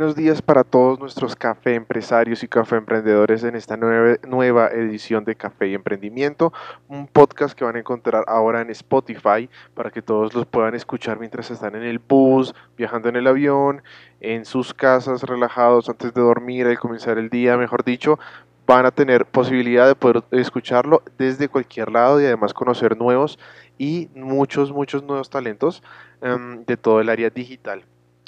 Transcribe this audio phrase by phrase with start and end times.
[0.00, 5.34] días para todos nuestros café empresarios y café emprendedores en esta nueva, nueva edición de
[5.34, 6.50] Café y Emprendimiento,
[6.88, 11.20] un podcast que van a encontrar ahora en Spotify para que todos los puedan escuchar
[11.20, 13.82] mientras están en el bus, viajando en el avión,
[14.20, 18.18] en sus casas, relajados antes de dormir, al comenzar el día, mejor dicho,
[18.66, 23.38] van a tener posibilidad de poder escucharlo desde cualquier lado y además conocer nuevos
[23.76, 25.82] y muchos, muchos nuevos talentos
[26.22, 27.84] um, de todo el área digital.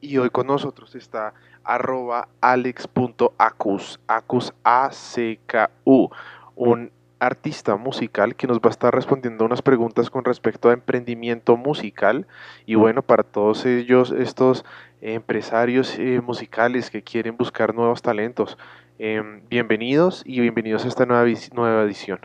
[0.00, 6.10] Y hoy con nosotros está arroba alex.acus, acus A-C-K-U,
[6.54, 11.56] un artista musical que nos va a estar respondiendo unas preguntas con respecto a emprendimiento
[11.56, 12.26] musical.
[12.66, 14.64] Y bueno, para todos ellos, estos
[15.00, 18.58] empresarios eh, musicales que quieren buscar nuevos talentos,
[18.98, 22.20] eh, bienvenidos y bienvenidos a esta nueva, nueva edición.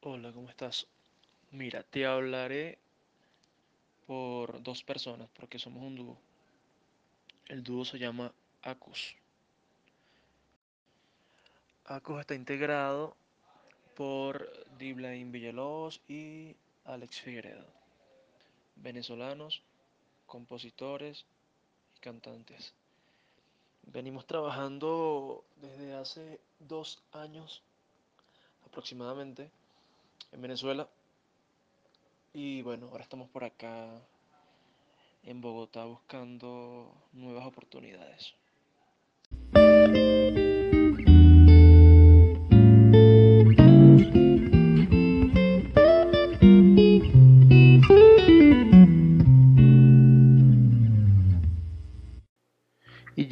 [0.00, 0.86] Hola, ¿cómo estás?
[1.50, 2.78] Mira, te hablaré
[4.06, 6.16] por dos personas porque somos un dúo.
[7.46, 8.32] El dúo se llama
[8.62, 9.16] Acus.
[11.84, 13.16] Acus está integrado
[13.96, 17.64] por Diblain Villalobos y Alex Figueredo,
[18.76, 19.62] venezolanos,
[20.26, 21.24] compositores
[21.96, 22.74] y cantantes.
[23.82, 27.62] Venimos trabajando desde hace dos años
[28.66, 29.50] aproximadamente
[30.32, 30.88] en Venezuela.
[32.38, 33.88] Y bueno, ahora estamos por acá
[35.22, 38.34] en Bogotá buscando nuevas oportunidades.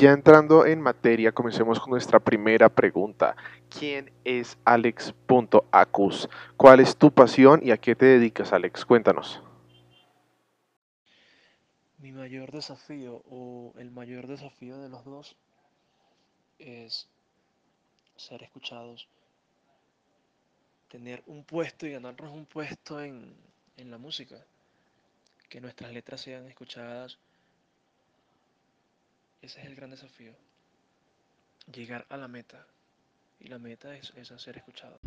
[0.04, 3.36] Ya entrando en materia, comencemos con nuestra primera pregunta.
[3.70, 6.28] ¿Quién es Alex.acus?
[6.58, 8.84] ¿Cuál es tu pasión y a qué te dedicas, Alex?
[8.84, 9.40] Cuéntanos.
[11.96, 15.36] Mi mayor desafío o el mayor desafío de los dos
[16.58, 17.08] es
[18.16, 19.08] ser escuchados,
[20.90, 23.34] tener un puesto y ganarnos un puesto en,
[23.78, 24.36] en la música,
[25.48, 27.16] que nuestras letras sean escuchadas
[29.44, 30.34] ese es el gran desafío.
[31.72, 32.66] Llegar a la meta.
[33.38, 34.98] Y la meta es, es ser escuchado.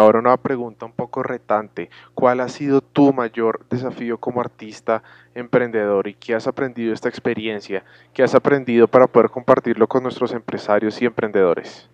[0.00, 1.90] Ahora una pregunta un poco retante.
[2.14, 5.02] ¿Cuál ha sido tu mayor desafío como artista
[5.34, 7.84] emprendedor y qué has aprendido de esta experiencia?
[8.12, 11.88] ¿Qué has aprendido para poder compartirlo con nuestros empresarios y emprendedores?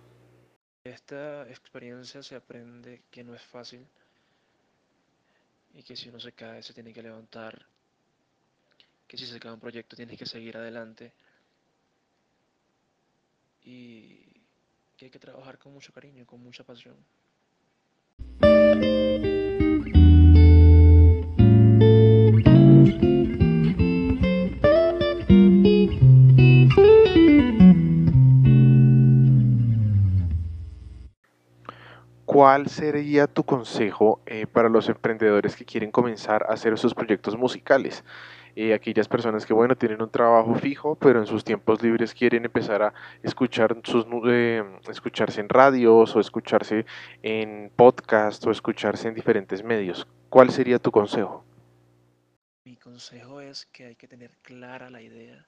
[0.84, 3.84] Esta experiencia se aprende que no es fácil
[5.74, 7.66] y que si uno se cae se tiene que levantar,
[9.06, 11.12] que si se cae un proyecto tienes que seguir adelante
[13.62, 14.24] y
[14.96, 16.96] que hay que trabajar con mucho cariño, con mucha pasión.
[32.36, 37.34] ¿Cuál sería tu consejo eh, para los emprendedores que quieren comenzar a hacer sus proyectos
[37.34, 38.04] musicales?
[38.54, 42.44] Eh, aquellas personas que, bueno, tienen un trabajo fijo, pero en sus tiempos libres quieren
[42.44, 42.92] empezar a
[43.22, 46.84] escuchar sus, eh, escucharse en radios o escucharse
[47.22, 50.06] en podcast o escucharse en diferentes medios.
[50.28, 51.42] ¿Cuál sería tu consejo?
[52.64, 55.46] Mi consejo es que hay que tener clara la idea,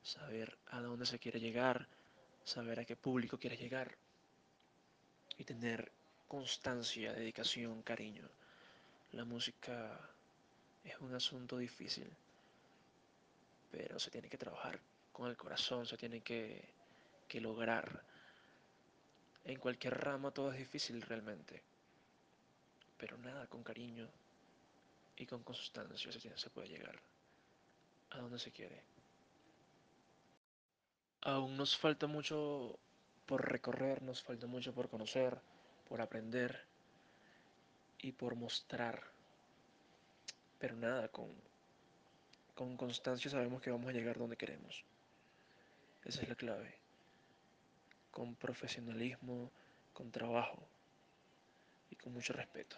[0.00, 1.88] saber a dónde se quiere llegar,
[2.42, 3.98] saber a qué público quiere llegar
[5.36, 5.92] y tener
[6.26, 8.28] constancia, dedicación, cariño.
[9.12, 9.98] La música
[10.84, 12.10] es un asunto difícil,
[13.70, 14.78] pero se tiene que trabajar
[15.12, 16.68] con el corazón, se tiene que,
[17.28, 18.02] que lograr.
[19.44, 21.62] En cualquier rama todo es difícil realmente,
[22.98, 24.08] pero nada, con cariño
[25.16, 26.98] y con constancia se, se puede llegar
[28.10, 28.82] a donde se quiere.
[31.22, 32.78] Aún nos falta mucho
[33.26, 35.40] por recorrer, nos falta mucho por conocer,
[35.88, 36.64] por aprender
[37.98, 39.02] y por mostrar.
[40.58, 41.28] Pero nada, con,
[42.54, 44.84] con constancia sabemos que vamos a llegar donde queremos.
[46.04, 46.74] Esa es la clave.
[48.10, 49.50] Con profesionalismo,
[49.92, 50.62] con trabajo
[51.90, 52.76] y con mucho respeto.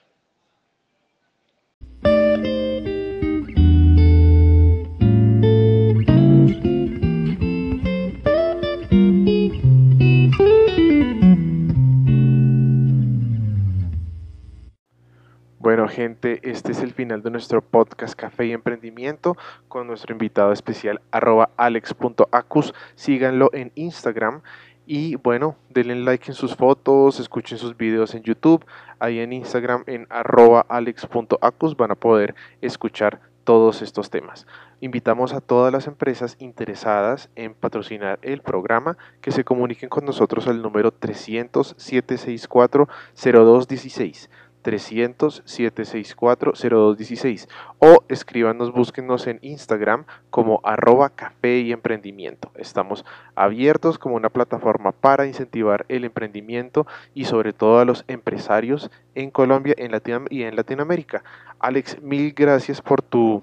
[15.60, 20.52] Bueno, gente, este es el final de nuestro podcast Café y Emprendimiento con nuestro invitado
[20.52, 22.72] especial arroba alex.acus.
[22.94, 24.42] Síganlo en Instagram
[24.86, 28.64] y bueno, denle like en sus fotos, escuchen sus videos en YouTube.
[29.00, 34.46] Ahí en Instagram en arroba alex.acus van a poder escuchar todos estos temas.
[34.80, 40.46] Invitamos a todas las empresas interesadas en patrocinar el programa que se comuniquen con nosotros
[40.46, 44.30] al número 300 764 0216.
[44.62, 52.50] 300-764-0216 o escríbanos, búsquenos en Instagram como arroba café y emprendimiento.
[52.54, 58.90] Estamos abiertos como una plataforma para incentivar el emprendimiento y sobre todo a los empresarios
[59.14, 59.92] en Colombia en
[60.30, 61.22] y en Latinoamérica.
[61.58, 63.42] Alex, mil gracias por tu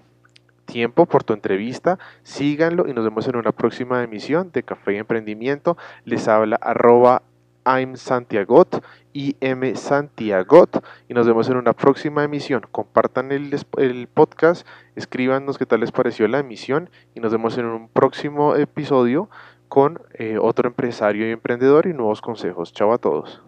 [0.66, 1.98] tiempo, por tu entrevista.
[2.24, 5.78] Síganlo y nos vemos en una próxima emisión de Café y Emprendimiento.
[6.04, 7.22] Les habla arroba
[7.66, 8.84] I'm Santiagot
[9.14, 12.64] y M Santiagot y nos vemos en una próxima emisión.
[12.72, 17.88] Compartan el, podcast, escríbanos qué tal les pareció la emisión y nos vemos en un
[17.90, 19.30] próximo episodio
[19.68, 22.74] con eh, otro empresario y emprendedor y nuevos consejos.
[22.74, 23.42] Chao a todos.